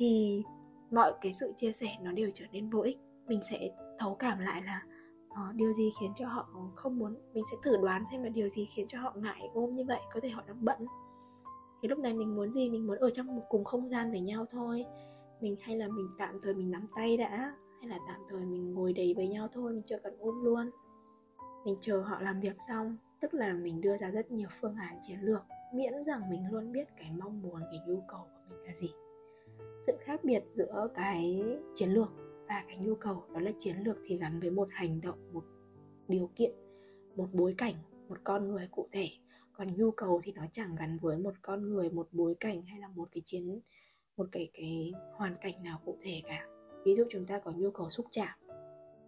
[0.00, 0.42] thì
[0.90, 2.98] mọi cái sự chia sẻ nó đều trở nên vô ích.
[3.26, 4.82] Mình sẽ thấu cảm lại là
[5.28, 8.48] uh, điều gì khiến cho họ không muốn mình sẽ thử đoán xem là điều
[8.48, 10.86] gì khiến cho họ ngại ôm như vậy có thể họ đang bận.
[11.82, 12.70] Thì lúc này mình muốn gì?
[12.70, 14.84] Mình muốn ở trong một cùng không gian với nhau thôi.
[15.40, 18.74] Mình hay là mình tạm thời mình nắm tay đã hay là tạm thời mình
[18.74, 20.70] ngồi đầy với nhau thôi mình chưa cần ôm luôn.
[21.64, 24.98] Mình chờ họ làm việc xong tức là mình đưa ra rất nhiều phương án
[25.02, 25.42] chiến lược
[25.74, 28.90] miễn rằng mình luôn biết cái mong muốn cái nhu cầu của mình là gì
[29.86, 31.42] sự khác biệt giữa cái
[31.74, 32.08] chiến lược
[32.48, 35.44] và cái nhu cầu đó là chiến lược thì gắn với một hành động, một
[36.08, 36.52] điều kiện,
[37.16, 37.74] một bối cảnh,
[38.08, 39.08] một con người cụ thể.
[39.52, 42.80] Còn nhu cầu thì nó chẳng gắn với một con người, một bối cảnh hay
[42.80, 43.60] là một cái chiến,
[44.16, 46.46] một cái cái hoàn cảnh nào cụ thể cả.
[46.84, 48.38] Ví dụ chúng ta có nhu cầu xúc chạm,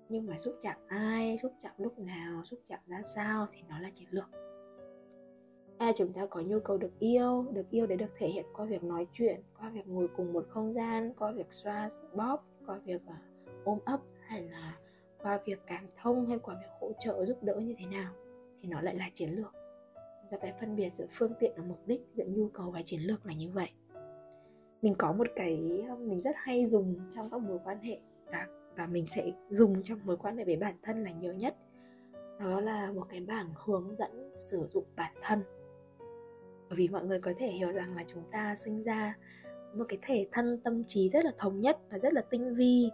[0.08, 3.78] nhưng mà xúc chạm ai, xúc chạm lúc nào, xúc chạm ra sao thì nó
[3.78, 4.30] là chiến lược
[5.82, 8.64] à, chúng ta có nhu cầu được yêu được yêu để được thể hiện qua
[8.64, 12.78] việc nói chuyện qua việc ngồi cùng một không gian qua việc xoa bóp qua
[12.84, 14.78] việc uh, ôm ấp hay là
[15.22, 18.12] qua việc cảm thông hay qua việc hỗ trợ giúp đỡ như thế nào
[18.62, 19.52] thì nó lại là chiến lược.
[19.94, 22.82] Chúng ta phải phân biệt giữa phương tiện và mục đích giữa nhu cầu và
[22.82, 23.70] chiến lược là như vậy.
[24.82, 28.46] Mình có một cái à, mình rất hay dùng trong các mối quan hệ và
[28.76, 31.56] và mình sẽ dùng trong mối quan hệ với bản thân là nhiều nhất.
[32.40, 35.42] Đó là một cái bảng hướng dẫn sử dụng bản thân
[36.72, 39.16] bởi vì mọi người có thể hiểu rằng là chúng ta sinh ra
[39.74, 42.90] một cái thể thân tâm trí rất là thống nhất và rất là tinh vi,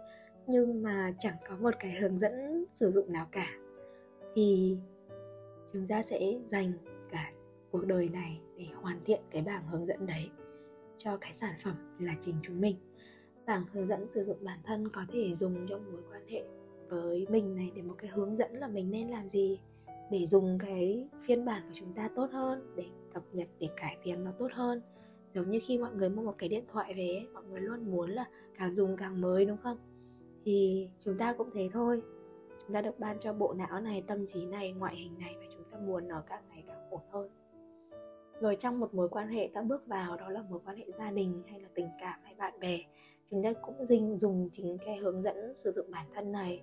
[0.47, 3.47] nhưng mà chẳng có một cái hướng dẫn sử dụng nào cả.
[4.35, 4.77] Thì
[5.73, 6.71] chúng ta sẽ dành
[7.11, 7.31] cả
[7.71, 10.29] cuộc đời này để hoàn thiện cái bảng hướng dẫn đấy
[10.97, 12.75] cho cái sản phẩm là chính chúng mình.
[13.45, 16.43] Bảng hướng dẫn sử dụng bản thân có thể dùng trong mối quan hệ
[16.89, 19.59] với mình này để một cái hướng dẫn là mình nên làm gì,
[20.11, 23.97] để dùng cái phiên bản của chúng ta tốt hơn, để cập nhật để cải
[24.03, 24.81] tiến nó tốt hơn.
[25.33, 28.09] Giống như khi mọi người mua một cái điện thoại về mọi người luôn muốn
[28.09, 28.25] là
[28.57, 29.77] càng dùng càng mới, đúng không?
[30.45, 32.01] Thì chúng ta cũng thế thôi.
[32.61, 35.45] Chúng ta được ban cho bộ não này, tâm trí này, ngoại hình này và
[35.53, 37.29] chúng ta muốn nó càng ngày càng ổn hơn.
[38.41, 41.11] Rồi trong một mối quan hệ ta bước vào đó là mối quan hệ gia
[41.11, 42.79] đình hay là tình cảm hay bạn bè,
[43.31, 46.61] chúng ta cũng dinh dùng chính cái hướng dẫn sử dụng bản thân này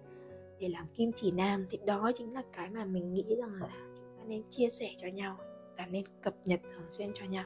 [0.61, 1.67] để làm kim chỉ nam.
[1.71, 4.91] Thì đó chính là cái mà mình nghĩ rằng là chúng ta nên chia sẻ
[4.97, 5.37] cho nhau
[5.79, 7.45] và nên cập nhật thường xuyên cho nhau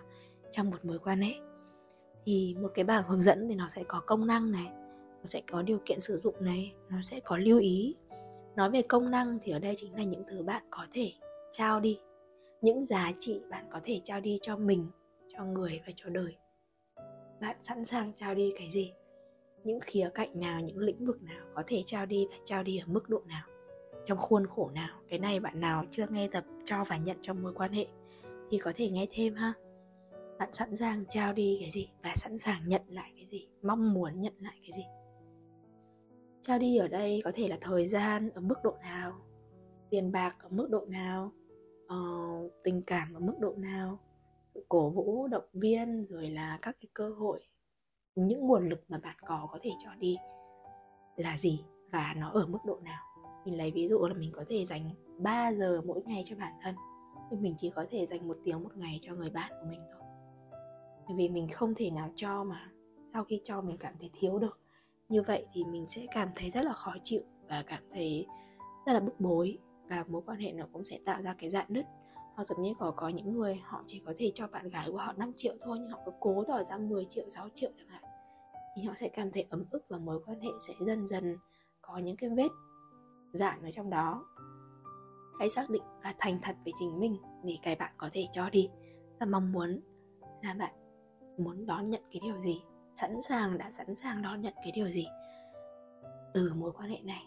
[0.53, 1.35] trong một mối quan hệ.
[2.25, 4.67] Thì một cái bảng hướng dẫn thì nó sẽ có công năng này,
[5.21, 7.97] nó sẽ có điều kiện sử dụng này, nó sẽ có lưu ý.
[8.57, 11.13] Nói về công năng thì ở đây chính là những thứ bạn có thể
[11.53, 12.01] trao đi,
[12.61, 14.87] những giá trị bạn có thể trao đi cho mình,
[15.29, 16.37] cho người và cho đời.
[17.41, 18.93] Bạn sẵn sàng trao đi cái gì?
[19.65, 22.79] Những khía cạnh nào, những lĩnh vực nào có thể trao đi và trao đi
[22.79, 23.43] ở mức độ nào?
[24.07, 25.01] Trong khuôn khổ nào?
[25.09, 27.87] Cái này bạn nào chưa nghe tập cho và nhận trong mối quan hệ?
[28.51, 29.53] Thì có thể nghe thêm ha.
[30.39, 33.95] Bạn sẵn sàng trao đi cái gì và sẵn sàng nhận lại cái gì mong
[33.95, 34.85] muốn nhận lại cái gì?
[36.43, 39.13] Trao đi ở đây có thể là thời gian ở mức độ nào
[39.91, 41.33] tiền bạc ở mức độ nào
[41.85, 43.99] uh, tình cảm ở mức độ nào
[44.47, 47.41] sự cổ vũ động viên rồi là các cái cơ hội
[48.15, 50.17] những nguồn lực mà bạn có có thể cho đi
[51.17, 53.03] là gì và nó ở mức độ nào?
[53.45, 56.53] Mình lấy ví dụ là mình có thể dành 3 giờ mỗi ngày cho bản
[56.63, 56.75] thân
[57.31, 59.81] nhưng mình chỉ có thể dành một tiếng một ngày cho người bạn của mình
[59.93, 60.03] thôi.
[61.07, 62.71] Bởi vì mình không thể nào cho mà
[63.13, 64.59] sau khi cho mình cảm thấy thiếu được.
[65.09, 68.27] Như vậy thì mình sẽ cảm thấy rất là khó chịu và cảm thấy
[68.87, 69.59] rất là bức bối.
[69.89, 71.85] Và mối quan hệ nó cũng sẽ tạo ra cái dạn nứt.
[72.35, 74.99] Hoặc giống như có có những người họ chỉ có thể cho bạn gái của
[74.99, 77.89] họ 5 triệu thôi, nhưng họ cứ cố tỏ ra 10 triệu 6 triệu chẳng
[77.89, 78.03] hạn.
[78.77, 81.37] Thì họ sẽ cảm thấy ấm ức và mối quan hệ sẽ dần dần
[81.83, 82.49] có những cái vết
[83.33, 84.25] dạn ở trong đó
[85.41, 88.51] hãy xác định và thành thật với chính mình để cái bạn có thể cho
[88.51, 88.71] đi.
[89.21, 89.81] Và mong muốn
[90.43, 90.75] là bạn
[91.39, 92.63] muốn đón nhận cái điều gì,
[92.95, 95.07] sẵn sàng, đã sẵn sàng đón nhận cái điều gì
[96.35, 97.27] từ mối quan hệ này.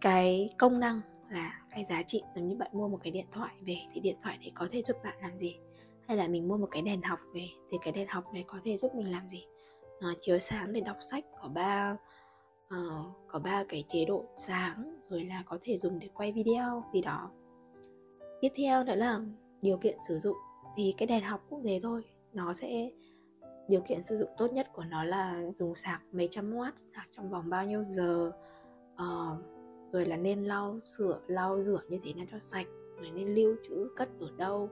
[0.00, 3.54] Cái công năng là cái giá trị, giống như bạn mua một cái điện thoại
[3.60, 5.56] về thì điện thoại đấy có thể giúp bạn làm gì?
[6.08, 8.58] Hay là mình mua một cái đèn học về thì cái đèn học này có
[8.64, 9.44] thể giúp mình làm gì?
[10.02, 11.96] Nó chiếu sáng để đọc sách có ba
[12.74, 16.84] uh, có ba cái chế độ sáng rồi là có thể dùng để quay video
[16.92, 17.30] gì đó.
[18.40, 19.20] Tiếp theo nữa là
[19.62, 20.36] điều kiện sử dụng.
[20.76, 22.02] Thì cái đèn học cũng thế thôi
[22.32, 22.90] nó sẽ
[23.68, 27.08] điều kiện sử dụng tốt nhất của nó là dùng sạc mấy trăm watt sạc
[27.10, 28.32] trong vòng bao nhiêu giờ.
[28.94, 29.38] Uh,
[29.92, 33.56] rồi là nên lau sửa lau rửa như thế nào cho sạch rồi nên lưu
[33.68, 34.70] trữ cất ở đâu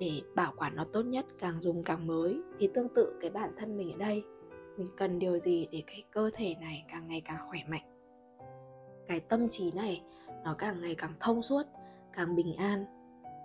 [0.00, 2.40] để bảo quản nó tốt nhất càng dùng càng mới.
[2.58, 4.24] Thì tương tự cái bản thân mình ở đây
[4.78, 7.98] mình cần điều gì để cái cơ thể này càng ngày càng khỏe mạnh?
[9.08, 10.02] Cái tâm trí này,
[10.44, 11.62] nó càng ngày càng thông suốt,
[12.12, 12.84] càng bình an.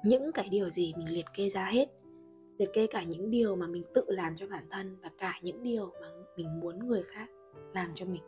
[0.03, 1.89] Những cái điều gì mình liệt kê ra hết,
[2.57, 5.63] liệt kê cả những điều mà mình tự làm cho bản thân và cả những
[5.63, 7.27] điều mà mình muốn người khác
[7.73, 8.21] làm cho mình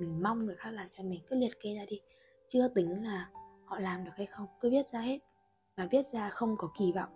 [0.00, 2.00] mình mong người khác làm cho mình, cứ liệt kê ra đi.
[2.48, 3.30] Chưa tính là
[3.64, 5.18] họ làm được hay không, cứ viết ra hết.
[5.76, 7.08] Và viết ra không có kỳ vọng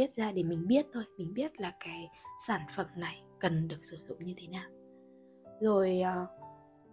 [0.00, 2.08] viết ra để mình biết thôi, mình biết là cái
[2.46, 4.70] sản phẩm này cần được sử dụng như thế nào.
[5.60, 6.26] Rồi ờ,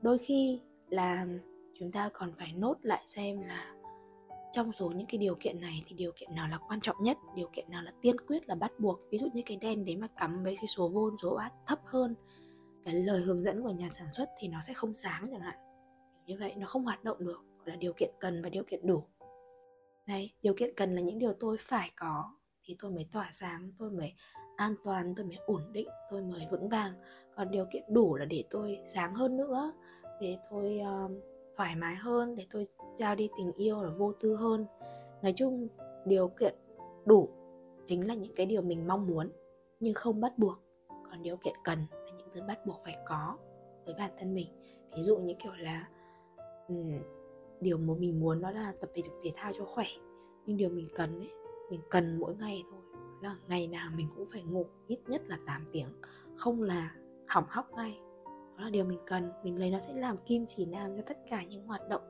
[0.02, 1.28] đôi khi là
[1.80, 3.76] chúng ta còn phải nốt lại xem là
[4.52, 7.18] trong số những cái điều kiện này thì điều kiện nào là quan trọng nhất,
[7.36, 9.00] điều kiện nào là tiên quyết là bắt buộc.
[9.12, 11.80] Ví dụ như cái đèn đấy mà cắm với cái số vôn, số watt thấp
[11.86, 12.16] hơn,
[12.86, 15.58] cái lời hướng dẫn của nhà sản xuất thì nó sẽ không sáng chẳng hạn.
[16.26, 18.88] Như vậy nó không hoạt động được gọi là điều kiện cần và điều kiện
[18.88, 19.04] đủ.
[20.08, 23.72] Đây điều kiện cần là những điều tôi phải có thì tôi mới tỏa sáng
[23.78, 24.14] tôi mới
[24.56, 26.94] an toàn tôi mới ổn định tôi mới vững vàng.
[27.36, 29.72] Còn điều kiện đủ là để tôi sáng hơn nữa
[30.22, 31.12] để tôi uh,
[31.58, 34.66] thoải mái hơn để tôi trao đi tình yêu là vô tư hơn.
[35.22, 35.68] Nói chung
[36.06, 36.56] điều kiện
[37.06, 37.30] đủ
[37.86, 39.32] chính là những cái điều mình mong muốn
[39.80, 40.58] nhưng không bắt buộc.
[40.88, 43.38] Còn điều kiện cần là những thứ bắt buộc phải có
[43.86, 44.48] với bản thân mình.
[44.96, 45.88] Ví dụ như kiểu là
[46.68, 47.00] um,
[47.62, 49.86] điều mà mình muốn đó là tập thể dục thể thao cho khỏe
[50.46, 51.32] nhưng điều mình cần ấy
[51.70, 52.82] mình cần mỗi ngày thôi.
[53.22, 55.88] Là ngày nào mình cũng phải ngủ ít nhất là 8 tiếng,
[56.38, 56.96] không là
[57.28, 58.00] hỏng hóc ngay.
[58.58, 59.32] Đó là điều mình cần.
[59.44, 62.02] Mình lấy nó sẽ làm kim chỉ nam cho tất cả những hoạt động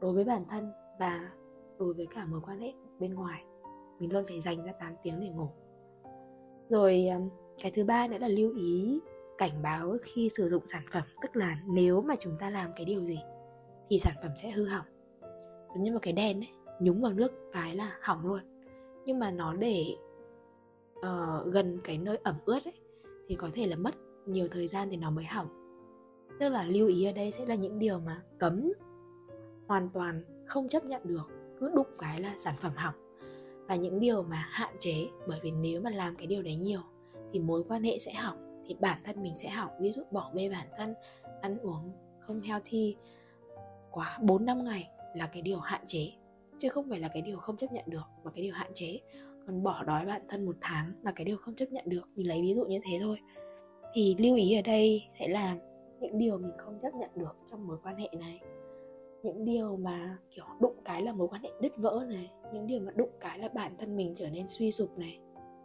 [0.00, 1.30] đối với bản thân và
[1.78, 3.44] đối với cả mối quan hệ bên ngoài.
[3.98, 5.48] Mình luôn phải dành ra 8 tiếng để ngủ.
[6.68, 7.06] Rồi
[7.62, 9.00] cái thứ ba nữa là lưu ý
[9.38, 11.02] cảnh báo khi sử dụng sản phẩm.
[11.22, 13.20] Tức là nếu mà chúng ta làm cái điều gì
[13.90, 14.86] thì sản phẩm sẽ hư hỏng.
[15.74, 18.40] Giống như một cái đèn ấy, nhúng vào nước cái là hỏng luôn
[19.04, 19.96] nhưng mà nó để
[20.98, 22.80] uh, gần cái nơi ẩm ướt ấy
[23.28, 23.94] thì có thể là mất
[24.26, 25.48] nhiều thời gian thì nó mới hỏng.
[26.40, 28.72] Tức là lưu ý ở đây sẽ là những điều mà cấm
[29.66, 32.94] hoàn toàn không chấp nhận được cứ đụng cái là sản phẩm hỏng.
[33.68, 36.80] Và những điều mà hạn chế bởi vì nếu mà làm cái điều đấy nhiều
[37.32, 39.70] thì mối quan hệ sẽ hỏng thì bản thân mình sẽ hỏng.
[39.80, 40.94] Ví dụ bỏ bê bản thân
[41.40, 42.96] ăn uống không healthy
[43.90, 46.12] quá 4 năm ngày là cái điều hạn chế
[46.60, 49.00] chứ không phải là cái điều không chấp nhận được mà cái điều hạn chế.
[49.46, 52.08] Còn bỏ đói bản thân một tháng là cái điều không chấp nhận được.
[52.16, 53.18] Mình lấy ví dụ như thế thôi.
[53.94, 55.56] Thì lưu ý ở đây sẽ là
[56.00, 58.40] những điều mình không chấp nhận được trong mối quan hệ này.
[59.22, 62.30] Những điều mà kiểu đụng cái là mối quan hệ đứt vỡ này.
[62.52, 65.18] Những điều mà đụng cái là bản thân mình trở nên suy sụp này.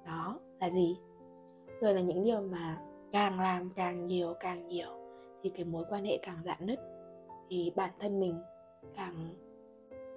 [0.06, 0.98] Đó là gì?
[1.82, 2.82] Rồi là những điều mà
[3.12, 4.90] càng làm càng nhiều càng nhiều
[5.44, 6.80] thì cái mối quan hệ càng dạn nứt.
[7.50, 8.36] Thì bản thân mình
[8.96, 9.36] càng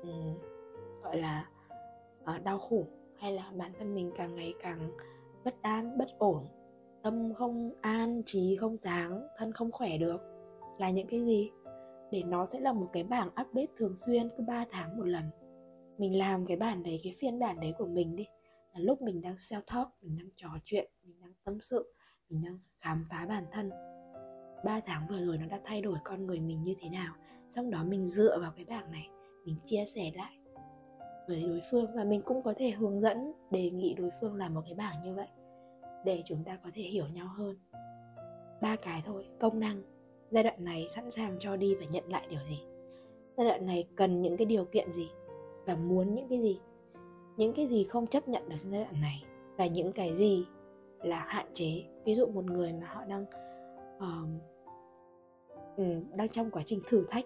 [0.02, 0.34] um,
[1.08, 1.48] gọi là
[2.24, 2.86] ờ, đau khổ
[3.18, 4.90] hay là bản thân mình càng ngày càng
[5.44, 6.46] bất an, bất ổn,
[7.02, 10.20] tâm không an, trí không sáng, thân không khỏe được,
[10.78, 11.50] là những cái gì?
[12.10, 15.24] Để nó sẽ là một cái bảng update thường xuyên cứ 3 tháng một lần.
[15.98, 18.26] Mình làm cái bản đấy, cái phiên bản đấy của mình đi,
[18.74, 21.94] là lúc mình đang self talk, mình đang trò chuyện, mình đang tâm sự,
[22.28, 23.70] mình đang khám phá bản thân.
[24.64, 27.14] 3 tháng vừa rồi nó đã thay đổi con người mình như thế nào?
[27.50, 29.08] Xong đó mình dựa vào cái bảng này,
[29.44, 30.37] mình chia sẻ lại
[31.28, 34.54] với đối phương và mình cũng có thể hướng dẫn đề nghị đối phương làm
[34.54, 35.28] một cái bảng như vậy
[36.04, 37.56] để chúng ta có thể hiểu nhau hơn.
[38.60, 39.82] Ba cái thôi công năng.
[40.30, 42.62] Giai đoạn này sẵn sàng cho đi và nhận lại điều gì?
[43.36, 45.10] Giai đoạn này cần những cái điều kiện gì?
[45.66, 46.60] Và muốn những cái gì?
[47.36, 49.24] Những cái gì không chấp nhận được trong giai đoạn này
[49.56, 50.46] và những cái gì
[51.02, 51.84] là hạn chế?
[52.04, 53.24] Ví dụ một người mà họ đang
[53.96, 54.28] uh,
[56.16, 57.24] đang trong quá trình thử thách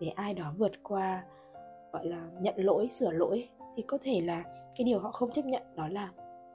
[0.00, 1.24] để ai đó vượt qua
[1.92, 4.44] gọi là nhận lỗi, sửa lỗi, thì có thể là
[4.76, 6.12] cái điều họ không chấp nhận đó là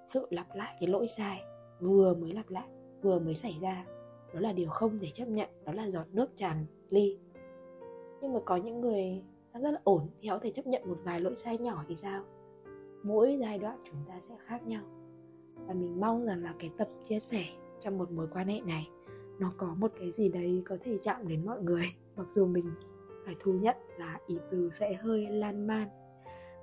[0.08, 1.41] sự lặp lại cái lỗi sai,
[1.80, 2.67] vừa mới lặp lại,
[3.02, 3.86] vừa mới xảy ra.
[4.34, 7.20] Đó là điều không thể chấp nhận, đó là giọt nước tràn ly.
[8.22, 10.98] Nhưng mà có những người rất là ổn thì họ có thể chấp nhận một
[11.04, 12.24] vài lỗi sai nhỏ thì sao?
[13.04, 14.82] Mỗi giai đoạn chúng ta sẽ khác nhau.
[15.67, 17.44] Và mình mong rằng là cái tập chia sẻ
[17.80, 18.88] trong một mối quan hệ này,
[19.39, 22.72] nó có một cái gì đấy có thể chạm đến mọi người, mặc dù mình
[23.25, 25.88] phải thu nhận là ý từ sẽ hơi lan man.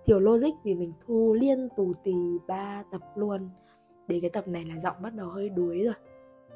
[0.06, 2.12] Thiếu logic vì mình thu liên tù tì
[2.46, 3.50] ba tập luôn.
[4.08, 5.94] Đến cái tập này là giọng bắt đầu hơi đuối rồi.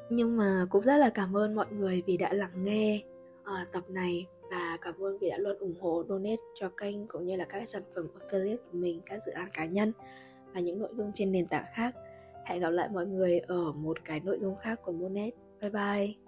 [0.09, 3.03] Nhưng mà cũng rất là cảm ơn mọi người vì đã lắng nghe
[3.41, 4.27] uh, tập này.
[4.51, 7.69] Và cảm ơn vì đã luôn ủng hộ donate cho kênh cũng như là các
[7.69, 9.91] sản phẩm affiliate của mình các dự án cá nhân
[10.53, 11.95] và những nội dung trên nền tảng khác.
[12.45, 15.33] Hẹn gặp lại mọi người ở một cái nội dung khác của Monet.
[15.61, 16.22] Bye bye.